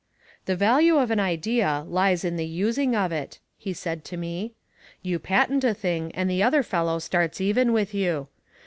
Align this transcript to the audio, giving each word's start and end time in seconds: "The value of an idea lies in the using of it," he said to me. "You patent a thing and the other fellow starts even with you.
"The 0.45 0.55
value 0.55 0.97
of 0.97 1.11
an 1.11 1.19
idea 1.19 1.85
lies 1.87 2.25
in 2.25 2.35
the 2.35 2.47
using 2.47 2.95
of 2.95 3.11
it," 3.11 3.37
he 3.55 3.71
said 3.71 4.03
to 4.05 4.17
me. 4.17 4.53
"You 5.03 5.19
patent 5.19 5.63
a 5.63 5.75
thing 5.75 6.11
and 6.15 6.27
the 6.27 6.41
other 6.41 6.63
fellow 6.63 6.97
starts 6.97 7.39
even 7.39 7.71
with 7.71 7.93
you. 7.93 8.27